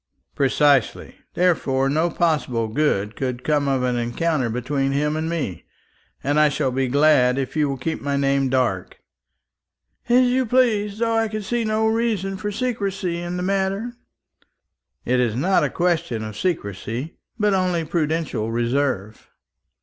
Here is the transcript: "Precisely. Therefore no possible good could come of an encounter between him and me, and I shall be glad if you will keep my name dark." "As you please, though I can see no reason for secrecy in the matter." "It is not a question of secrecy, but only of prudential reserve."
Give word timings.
"Precisely. 0.33 1.17
Therefore 1.35 1.87
no 1.87 2.09
possible 2.09 2.67
good 2.67 3.15
could 3.15 3.43
come 3.43 3.67
of 3.67 3.83
an 3.83 3.97
encounter 3.97 4.49
between 4.49 4.93
him 4.93 5.15
and 5.15 5.29
me, 5.29 5.63
and 6.23 6.39
I 6.39 6.49
shall 6.49 6.71
be 6.71 6.87
glad 6.87 7.37
if 7.37 7.55
you 7.55 7.69
will 7.69 7.77
keep 7.77 8.01
my 8.01 8.17
name 8.17 8.49
dark." 8.49 8.97
"As 10.09 10.25
you 10.25 10.47
please, 10.47 10.97
though 10.97 11.13
I 11.13 11.27
can 11.27 11.43
see 11.43 11.63
no 11.63 11.85
reason 11.85 12.35
for 12.35 12.51
secrecy 12.51 13.19
in 13.19 13.37
the 13.37 13.43
matter." 13.43 13.93
"It 15.05 15.19
is 15.19 15.35
not 15.35 15.63
a 15.63 15.69
question 15.69 16.23
of 16.23 16.35
secrecy, 16.35 17.17
but 17.37 17.53
only 17.53 17.81
of 17.81 17.91
prudential 17.91 18.49
reserve." 18.51 19.29